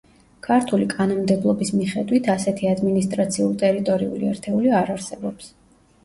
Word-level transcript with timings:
ქართული 0.45 0.85
კანონმდებლობის 0.91 1.71
მიხედვით 1.81 2.29
ასეთი 2.35 2.69
ადმინისტრაციულ-ტერიტორიული 2.71 4.31
ერთეული 4.31 4.73
არ 4.79 4.91
არსებობს. 4.95 5.51